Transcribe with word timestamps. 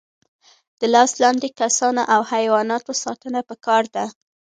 د 0.79 0.81
لاس 0.93 1.11
لاندې 1.23 1.47
کسانو 1.61 2.03
او 2.13 2.21
حیواناتو 2.31 2.91
ساتنه 3.03 3.39
پکار 3.49 3.83
ده. 3.95 4.05